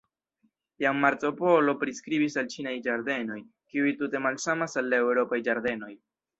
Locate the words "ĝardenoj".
2.89-3.39, 5.51-5.97